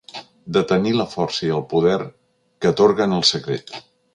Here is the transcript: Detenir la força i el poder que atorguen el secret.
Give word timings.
Detenir 0.55 0.93
la 0.99 1.05
força 1.11 1.45
i 1.49 1.53
el 1.57 1.63
poder 1.75 1.99
que 2.09 2.73
atorguen 2.73 3.17
el 3.19 3.25
secret. 3.35 3.75